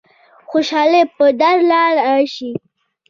خوشالۍ 0.49 1.03
به 1.17 1.27
درله 1.41 1.81
رايشي. 2.01 2.51